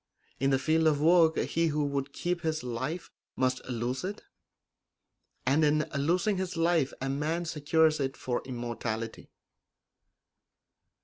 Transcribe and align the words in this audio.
In 0.39 0.49
the 0.49 0.57
field 0.57 0.87
of 0.87 0.99
work 0.99 1.37
he 1.37 1.67
who 1.67 1.85
would 1.85 2.11
keep 2.11 2.41
his 2.41 2.63
life 2.63 3.11
must 3.35 3.63
lose 3.69 4.03
it, 4.03 4.23
and 5.45 5.63
in 5.63 5.87
losing 5.95 6.37
his 6.37 6.57
life 6.57 6.91
a 6.99 7.07
man 7.07 7.45
secures 7.45 7.99
it 7.99 8.17
for 8.17 8.41
immortality. 8.43 9.29